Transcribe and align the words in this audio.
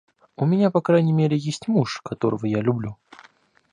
У 0.35 0.47
меня 0.47 0.71
по 0.71 0.81
крайней 0.81 1.13
мере 1.13 1.37
есть 1.37 1.67
муж, 1.67 2.01
которого 2.03 2.47
я 2.47 2.59
люблю. 2.61 2.97